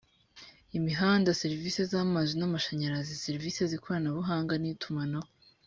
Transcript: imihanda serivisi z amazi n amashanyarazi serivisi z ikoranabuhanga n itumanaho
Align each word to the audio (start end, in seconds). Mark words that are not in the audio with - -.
imihanda 0.77 1.37
serivisi 1.41 1.79
z 1.91 1.93
amazi 2.05 2.31
n 2.35 2.43
amashanyarazi 2.47 3.21
serivisi 3.23 3.59
z 3.69 3.71
ikoranabuhanga 3.77 4.53
n 4.57 4.63
itumanaho 4.73 5.29